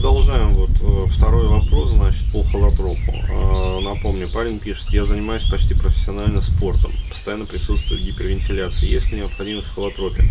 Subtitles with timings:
[0.00, 3.12] продолжаем вот э, второй вопрос, значит, по холотропу.
[3.12, 8.88] Э, напомню, парень пишет, я занимаюсь почти профессионально спортом, постоянно присутствует гипервентиляция.
[8.88, 10.24] Есть ли необходимость в холотропе?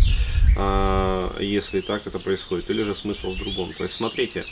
[0.56, 3.72] Э, если так это происходит, или же смысл в другом?
[3.74, 4.44] То есть, смотрите,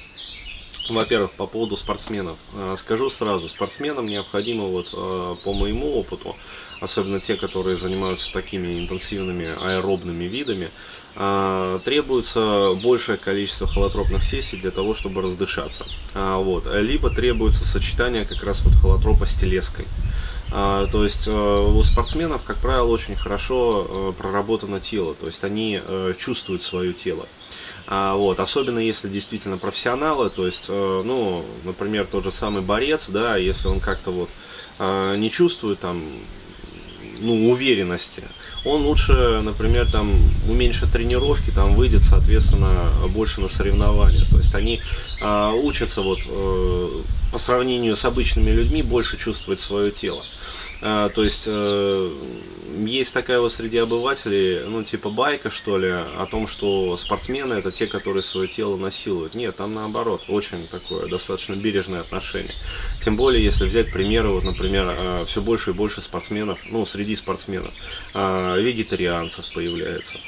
[0.88, 2.36] во-первых, по поводу спортсменов.
[2.76, 6.37] Скажу сразу, спортсменам необходимо, вот по моему опыту,
[6.80, 10.70] особенно те, которые занимаются такими интенсивными аэробными видами,
[11.20, 15.84] а, требуется большее количество холотропных сессий для того, чтобы раздышаться.
[16.14, 16.69] А, вот.
[16.73, 19.87] Либо требуется сочетание как раз вот холотропа с телеской.
[20.51, 25.45] А, то есть э, у спортсменов, как правило, очень хорошо э, проработано тело, то есть
[25.45, 27.27] они э, чувствуют свое тело.
[27.91, 33.66] Вот, особенно если действительно профессионалы, то есть, ну, например, тот же самый борец, да, если
[33.66, 34.29] он как-то вот
[35.16, 36.05] не чувствует там
[37.19, 38.24] ну, уверенности,
[38.66, 40.12] он лучше, например, там
[40.46, 44.27] уменьшит тренировки, там выйдет, соответственно, больше на соревнования.
[44.27, 44.83] То есть они
[45.23, 46.19] учатся вот
[47.32, 50.24] по сравнению с обычными людьми больше чувствовать свое тело.
[50.80, 52.12] А, то есть э,
[52.87, 57.73] есть такая вот среди обывателей, ну типа байка что ли, о том, что спортсмены это
[57.73, 59.35] те, которые свое тело насилуют.
[59.35, 62.54] Нет, там наоборот, очень такое достаточно бережное отношение.
[63.02, 67.16] Тем более, если взять примеры, вот, например, э, все больше и больше спортсменов, ну среди
[67.16, 67.72] спортсменов,
[68.14, 70.18] э, вегетарианцев появляется.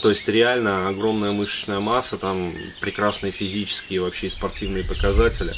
[0.00, 5.52] То есть реально огромная мышечная масса, там прекрасные физические вообще спортивные показатели.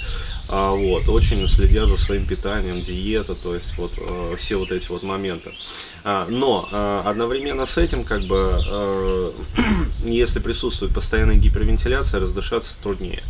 [0.49, 4.89] А, вот, очень следя за своим питанием, диета, то есть вот э, все вот эти
[4.89, 5.51] вот моменты.
[6.05, 9.33] А, но э, одновременно с этим, как бы, э,
[10.05, 13.23] если присутствует постоянная гипервентиляция, раздышаться труднее.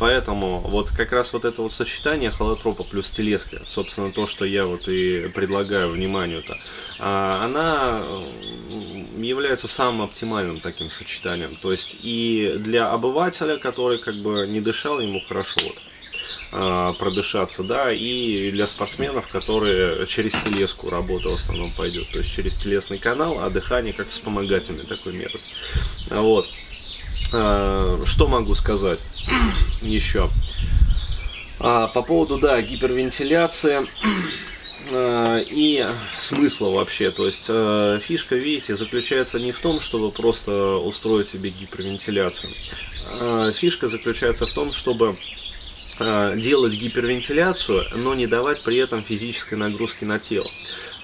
[0.00, 4.64] Поэтому вот как раз вот это вот сочетание холотропа плюс телеска, собственно то, что я
[4.64, 6.56] вот и предлагаю вниманию-то,
[6.98, 8.02] а, она
[9.16, 11.54] является самым оптимальным таким сочетанием.
[11.62, 15.76] То есть и для обывателя, который как бы не дышал, ему хорошо вот
[16.50, 22.54] продышаться, да, и для спортсменов, которые через телеску работа в основном пойдет, то есть через
[22.54, 25.40] телесный канал, а дыхание как вспомогательный такой метод.
[26.10, 26.48] Вот.
[27.32, 29.00] А, что могу сказать
[29.82, 30.30] еще?
[31.58, 33.86] А, по поводу, да, гипервентиляции
[34.90, 35.86] а, и
[36.16, 37.10] смысла вообще.
[37.10, 37.50] То есть
[38.04, 42.52] фишка, видите, заключается не в том, чтобы просто устроить себе гипервентиляцию.
[43.54, 45.16] Фишка заключается в том, чтобы
[45.98, 50.50] делать гипервентиляцию, но не давать при этом физической нагрузки на тело.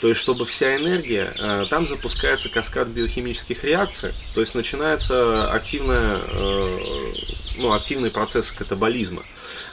[0.05, 6.19] То есть, чтобы вся энергия, э, там запускается каскад биохимических реакций, то есть начинается активная,
[6.19, 6.79] э,
[7.57, 9.25] ну, активный процесс катаболизма.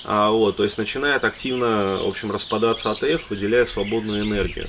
[0.05, 4.67] А, вот, то есть начинает активно, в общем, распадаться АТФ, выделяя свободную энергию.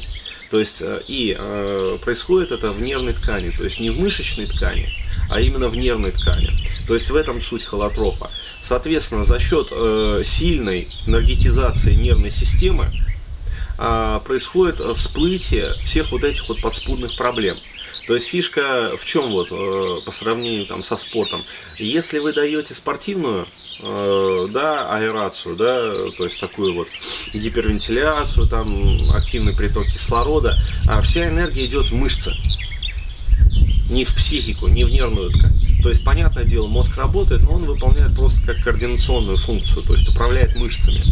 [0.53, 4.47] То есть э, и э, происходит это в нервной ткани, то есть не в мышечной
[4.47, 4.91] ткани,
[5.31, 6.51] а именно в нервной ткани.
[6.87, 8.31] То есть в этом суть холотропа.
[8.61, 12.89] Соответственно, за счет э, сильной энергетизации нервной системы
[13.79, 17.57] а, происходит всплытие всех вот этих вот подспудных проблем.
[18.07, 21.43] То есть фишка в чем вот э, по сравнению там со спортом?
[21.79, 23.47] Если вы даете спортивную
[23.81, 26.89] э, да, аэрацию, да, то есть такую вот
[27.33, 30.59] гипервентиляцию, там активный приток кислорода,
[30.89, 32.35] а вся энергия идет в мышцы,
[33.89, 35.83] не в психику, не в нервную ткань.
[35.83, 40.09] То есть, понятное дело, мозг работает, но он выполняет просто как координационную функцию, то есть
[40.09, 41.03] управляет мышцами.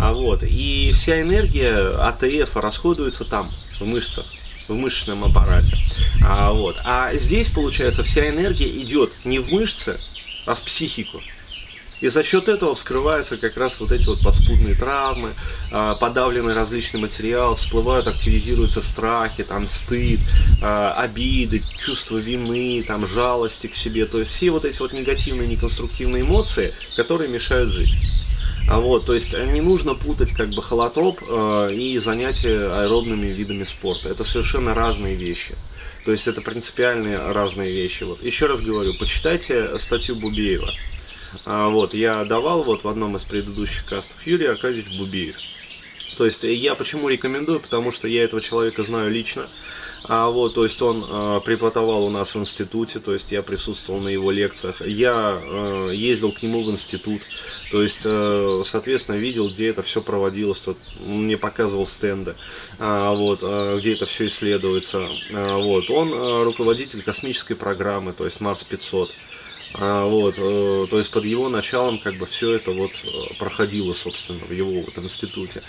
[0.00, 4.26] А вот, и вся энергия АТФ расходуется там, в мышцах
[4.74, 5.76] в мышечном аппарате.
[6.22, 6.76] А, вот.
[6.84, 9.98] а здесь, получается, вся энергия идет не в мышцы,
[10.46, 11.20] а в психику.
[12.00, 15.34] И за счет этого вскрываются как раз вот эти вот подспудные травмы,
[15.70, 20.20] а, подавленный различный материал, всплывают, активизируются страхи, там стыд,
[20.62, 24.06] а, обиды, чувство вины, там жалости к себе.
[24.06, 27.90] То есть все вот эти вот негативные, неконструктивные эмоции, которые мешают жить.
[28.70, 33.64] А вот, то есть не нужно путать как бы холотроп э, и занятия аэробными видами
[33.64, 34.08] спорта.
[34.08, 35.56] Это совершенно разные вещи.
[36.04, 38.04] То есть это принципиальные разные вещи.
[38.04, 38.22] Вот.
[38.22, 40.70] Еще раз говорю, почитайте статью Бубеева.
[41.44, 45.34] А, вот, я давал вот в одном из предыдущих кастов Юрий Аркадьевич Бубеев.
[46.16, 49.48] То есть я почему рекомендую, потому что я этого человека знаю лично.
[50.04, 54.00] А, вот, то есть он э, преподавал у нас в институте, то есть я присутствовал
[54.00, 54.80] на его лекциях.
[54.86, 57.22] Я э, ездил к нему в институт,
[57.70, 60.58] то есть, э, соответственно, видел, где это все проводилось.
[60.58, 62.34] Тут он мне показывал стенды,
[62.78, 65.08] э, вот, э, где это все исследуется.
[65.30, 69.10] Э, вот, он э, руководитель космической программы, то есть Марс 500.
[69.74, 73.92] А, вот, э, то есть под его началом как бы все это вот э, проходило,
[73.92, 75.62] собственно, в его вот институте.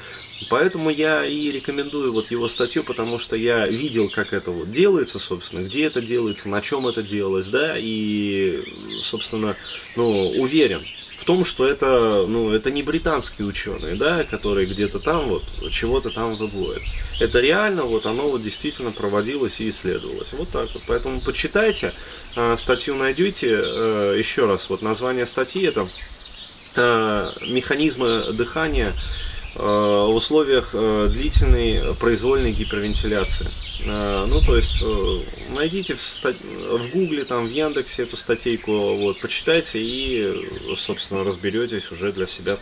[0.49, 5.19] Поэтому я и рекомендую вот его статью, потому что я видел, как это вот делается,
[5.19, 8.63] собственно, где это делается, на чем это делалось, да, и,
[9.03, 9.55] собственно,
[9.95, 10.83] ну, уверен
[11.21, 16.09] в том, что это, ну, это не британские ученые, да, которые где-то там вот чего-то
[16.09, 16.81] там выводят.
[17.19, 20.29] Это реально, вот оно вот действительно проводилось и исследовалось.
[20.31, 20.81] Вот так вот.
[20.87, 21.93] Поэтому почитайте,
[22.35, 23.49] э, статью найдете.
[23.91, 25.87] Э, еще раз, вот название статьи это
[26.75, 28.93] э, «Механизмы дыхания
[29.53, 33.49] Э, в условиях длительной произвольной гипервентиляции.
[33.83, 34.81] Ну, то есть,
[35.49, 40.47] найдите в, в Гугле, там, в Яндексе эту статейку, вот, почитайте и,
[40.77, 42.59] собственно, разберетесь уже для себя,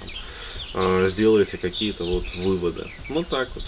[0.74, 2.90] там, сделаете какие-то вот выводы.
[3.10, 3.66] Вот так вот.